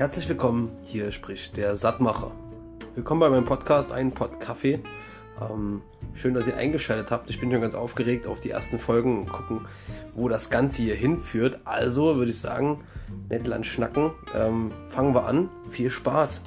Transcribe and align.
Herzlich 0.00 0.30
willkommen, 0.30 0.70
hier 0.82 1.12
spricht 1.12 1.58
der 1.58 1.76
Sattmacher. 1.76 2.30
Willkommen 2.94 3.20
bei 3.20 3.28
meinem 3.28 3.44
Podcast 3.44 3.92
Ein 3.92 4.12
Pod 4.12 4.40
Kaffee. 4.40 4.80
Ähm, 5.38 5.82
schön, 6.14 6.32
dass 6.32 6.46
ihr 6.46 6.56
eingeschaltet 6.56 7.10
habt. 7.10 7.28
Ich 7.28 7.38
bin 7.38 7.52
schon 7.52 7.60
ganz 7.60 7.74
aufgeregt 7.74 8.26
auf 8.26 8.40
die 8.40 8.48
ersten 8.48 8.78
Folgen 8.78 9.18
und 9.18 9.28
gucken, 9.28 9.66
wo 10.14 10.30
das 10.30 10.48
Ganze 10.48 10.80
hier 10.80 10.94
hinführt. 10.94 11.60
Also 11.66 12.16
würde 12.16 12.30
ich 12.30 12.40
sagen, 12.40 12.82
Nettland 13.28 13.66
schnacken. 13.66 14.12
Ähm, 14.34 14.72
fangen 14.88 15.14
wir 15.14 15.26
an. 15.26 15.50
Viel 15.70 15.90
Spaß! 15.90 16.44